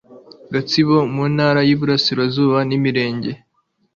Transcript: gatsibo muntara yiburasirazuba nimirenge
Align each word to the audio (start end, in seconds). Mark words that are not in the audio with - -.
gatsibo 0.53 0.95
muntara 1.13 1.61
yiburasirazuba 1.67 2.57
nimirenge 2.67 3.31